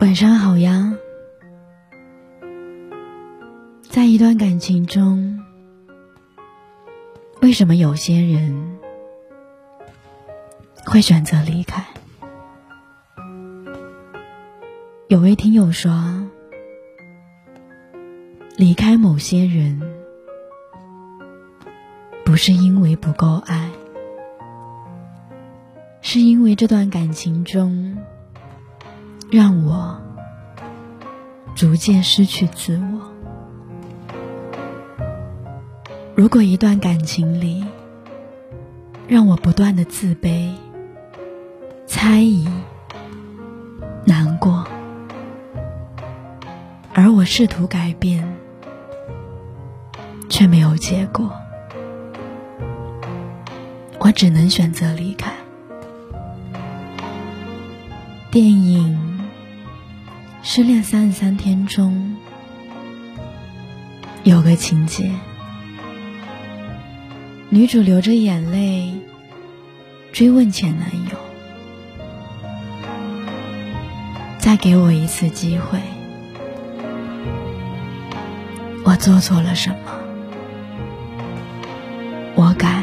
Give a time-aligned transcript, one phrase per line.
[0.00, 0.94] 晚上好呀。
[3.82, 5.38] 在一段感情中，
[7.42, 8.78] 为什么有些人
[10.86, 11.84] 会选择离开？
[15.08, 15.92] 有位听友说，
[18.56, 19.82] 离开某些人，
[22.24, 23.70] 不是因为不够爱，
[26.00, 27.98] 是因为这段感情中。
[29.30, 29.96] 让我
[31.54, 33.00] 逐渐失去自我。
[36.16, 37.64] 如果一段感情里
[39.06, 40.52] 让我不断的自卑、
[41.86, 42.48] 猜疑、
[44.04, 44.66] 难过，
[46.92, 48.36] 而我试图改变，
[50.28, 51.30] 却没有结果，
[54.00, 55.32] 我只能选择离开。
[58.32, 58.99] 电影。
[60.42, 62.16] 失恋三十三天中，
[64.24, 65.10] 有个情节，
[67.50, 68.94] 女主流着眼泪
[70.12, 71.16] 追问前男友
[74.40, 75.78] ：“再给我一次机会，
[78.84, 79.76] 我做错了什么？
[82.34, 82.82] 我改。”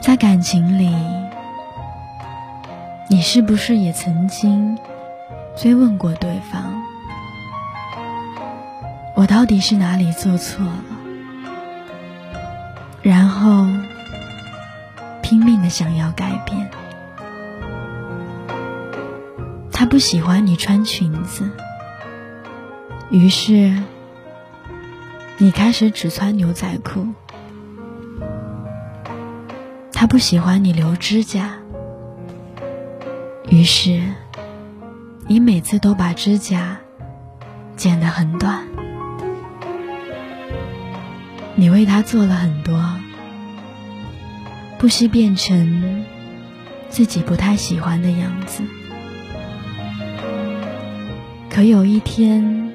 [0.00, 1.15] 在感情里。
[3.16, 4.76] 你是不是也曾经
[5.56, 6.82] 追问过对方
[9.16, 10.84] ：“我到底是哪里做错了？”
[13.00, 13.66] 然后
[15.22, 16.68] 拼命的想要改变。
[19.72, 21.50] 他不喜欢你穿裙子，
[23.08, 23.82] 于是
[25.38, 27.06] 你开始只穿牛仔裤。
[29.90, 31.60] 他不喜欢你留指甲。
[33.56, 34.02] 于是，
[35.26, 36.76] 你每次都把指甲
[37.74, 38.66] 剪得很短。
[41.54, 42.78] 你为他做了很多，
[44.76, 46.04] 不惜变成
[46.90, 48.62] 自己不太喜欢的样子。
[51.48, 52.74] 可有一天，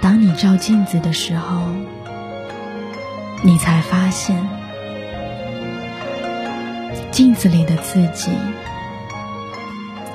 [0.00, 1.68] 当你照镜子的时候，
[3.44, 4.36] 你才发现，
[7.12, 8.32] 镜子里的自己。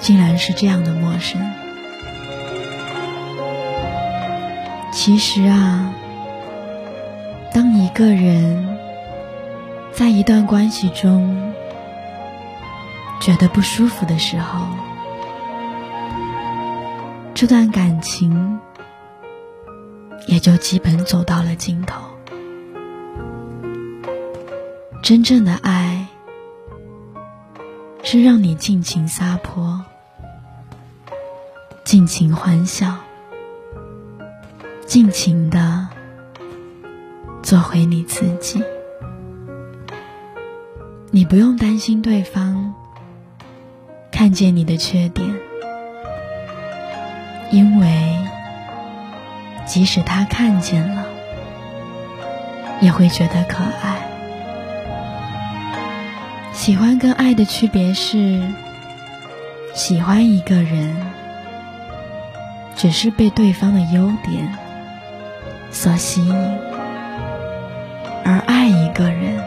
[0.07, 1.51] 竟然是这样的陌生。
[4.93, 5.93] 其实啊，
[7.53, 8.77] 当一个人
[9.91, 11.51] 在一段关系中
[13.19, 14.65] 觉得不舒服的时候，
[17.33, 18.61] 这段感情
[20.25, 22.01] 也就基本走到了尽头。
[25.03, 26.07] 真正的爱
[28.03, 29.83] 是让你尽情撒泼。
[31.97, 32.93] 尽情欢笑，
[34.85, 35.87] 尽情的
[37.41, 38.63] 做回你自己。
[41.09, 42.75] 你不用担心对方
[44.11, 45.27] 看见你的缺点，
[47.49, 48.15] 因为
[49.65, 51.03] 即使他看见了，
[52.79, 54.07] 也会觉得可爱。
[56.53, 58.39] 喜欢跟爱的区别是，
[59.73, 61.16] 喜欢一个人。
[62.77, 64.55] 只是被对方的优点
[65.71, 66.33] 所吸引，
[68.23, 69.43] 而爱一个人，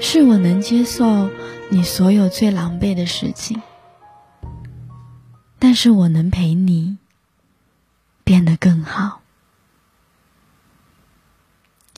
[0.00, 1.30] 是我能接受
[1.70, 3.62] 你所有最狼狈的事情，
[5.60, 6.98] 但是我能陪你
[8.24, 9.20] 变得更好。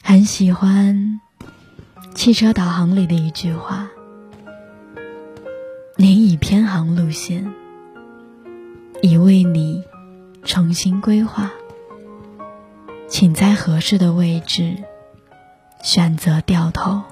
[0.02, 1.18] 很喜欢
[2.14, 3.88] 汽车导航里的一句话
[5.96, 7.50] ：“您已偏航路线。”
[9.04, 9.84] 已为你
[10.44, 11.50] 重新规划，
[13.06, 14.82] 请在合适的位置
[15.82, 17.02] 选择掉头。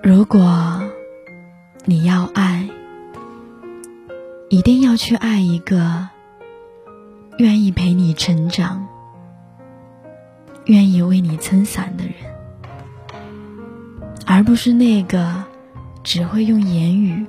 [0.00, 0.80] 如果
[1.86, 2.68] 你要爱，
[4.48, 6.10] 一定要去爱一个
[7.38, 8.86] 愿意陪你成长、
[10.66, 12.14] 愿意为你撑伞的人，
[14.24, 15.42] 而不是那个
[16.04, 17.26] 只会用言语。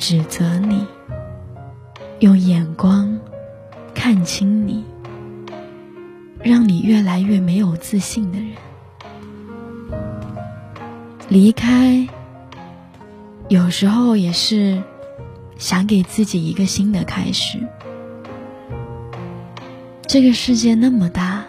[0.00, 0.86] 指责你，
[2.20, 3.20] 用眼光
[3.94, 4.82] 看清你，
[6.42, 8.48] 让你越来越没有自信的人。
[11.28, 12.08] 离开，
[13.48, 14.82] 有时候也是
[15.58, 17.58] 想给自己一个新的开始。
[20.06, 21.44] 这个世界那么大，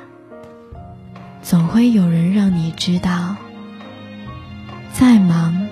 [1.42, 3.38] 总会有人让你知道，
[4.92, 5.70] 再忙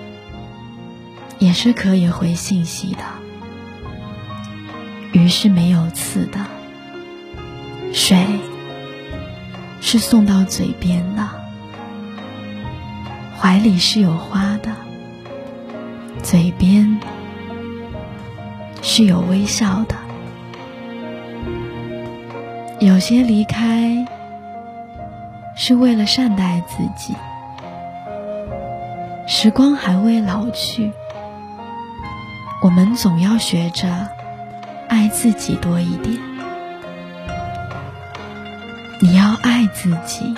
[1.50, 3.02] 也是可以回信息的。
[5.10, 6.38] 鱼是没有刺的，
[7.92, 8.24] 水
[9.80, 11.28] 是送到嘴边的，
[13.36, 14.70] 怀里是有花的，
[16.22, 17.00] 嘴边
[18.80, 19.96] 是有微笑的。
[22.78, 24.06] 有些离开
[25.56, 27.12] 是为了善待自己，
[29.26, 30.92] 时光还未老去，
[32.62, 33.88] 我们总要学着。
[34.88, 36.18] 爱自己多一点，
[39.00, 40.34] 你要爱自己，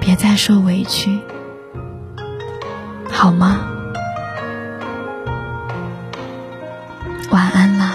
[0.00, 1.20] 别再受委屈，
[3.10, 3.68] 好吗？
[7.30, 7.94] 晚安啦。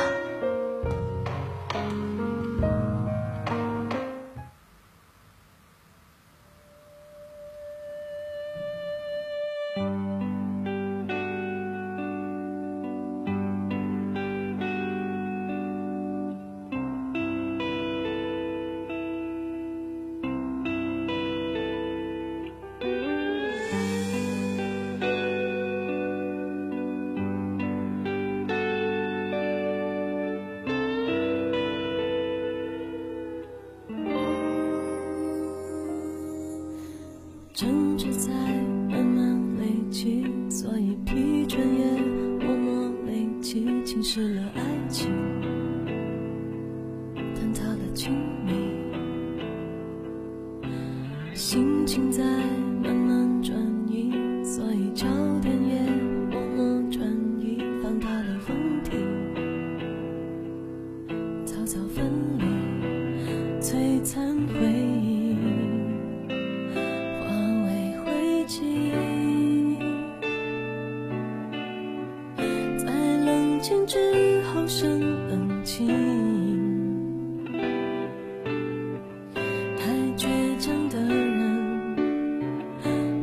[37.57, 38.30] 争执在
[38.88, 42.00] 慢慢累积，所以疲倦也
[42.45, 45.12] 默默累积，侵蚀了爱情，
[47.15, 48.13] 坍塌了亲
[48.45, 48.54] 密，
[51.33, 52.24] 心情在
[52.83, 53.06] 慢慢
[73.68, 75.90] 情之后生冷清，
[79.78, 80.25] 太倔
[80.58, 81.28] 强的人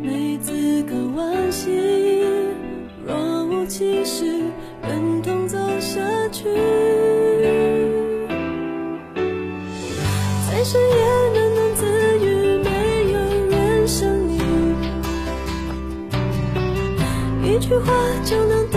[0.03, 1.71] 没资格惋惜，
[3.07, 4.27] 若无其事，
[4.83, 6.45] 忍痛走下去，
[9.17, 11.87] 在深夜喃喃自
[12.19, 12.69] 语，没
[13.13, 13.19] 有
[13.49, 14.37] 人想你，
[17.49, 18.69] 一句话就能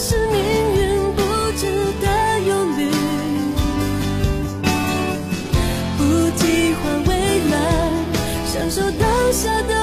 [0.00, 0.38] 是命
[0.76, 1.22] 运不
[1.56, 1.66] 值
[2.00, 2.06] 得
[2.46, 2.88] 忧虑
[5.98, 6.78] 不计划
[7.08, 7.10] 未
[7.50, 7.54] 来
[8.46, 9.77] 享受当下的